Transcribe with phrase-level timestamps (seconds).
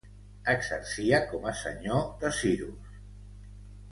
[0.53, 2.99] Exercia com a senyor de Siros.